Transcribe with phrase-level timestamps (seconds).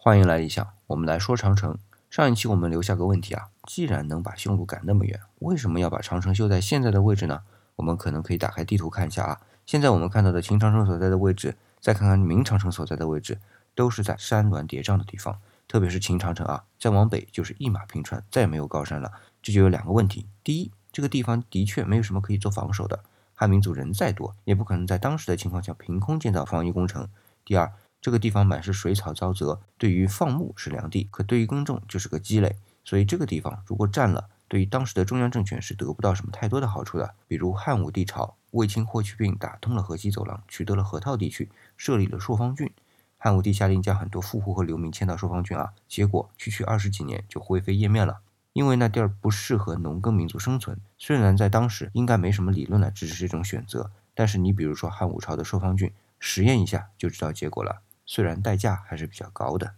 [0.00, 1.76] 欢迎来理想，我们来说长城。
[2.08, 7.42] 上一期我们留下个问题啊，既然能把匈奴赶那么远，为什么要把长城修在现在的位置呢？
[7.74, 9.40] 我们可能可以打开地图看一下啊。
[9.66, 13.40] 现在我们看到的秦长城所在的位置，再看看明长城所在的位置，
[13.74, 15.40] 都是在山峦叠嶂的地方。
[15.66, 19.10] 特别是秦长城啊，再往北就是一马平川，再也没有高山了。
[19.42, 23.00] 这就有两个问题：第一，这个地方的确没有什么可以做防守的，
[23.34, 27.06] 汉民族人再多，也不可能在当时的情况下凭空建造防御工程；
[27.44, 32.56] 第二，这个地方满是水草沼泽，对于放牧是良地，可对于耕种就是个积累。
[32.84, 37.14] 所以这个地方如果占了，对于当时的中央政权是得不到什么太多的好处的。
[37.26, 42.72] 比如汉武帝朝，卫青、霍去病打通了河西走廊，取得了河套地区，设立了朔方郡。
[43.18, 48.20] 汉武帝下令将很多富户和流民迁到朔方郡啊，结果区区二十几年就灰飞烟灭了，
[48.52, 50.80] 因为那地儿不适合农耕民族生存。
[50.96, 59.76] 虽然在当时应该没什么理论来支持这种选择，但是你比如说汉武朝的朔方郡，实验一下就知道结果了，虽然代价还是比较高的。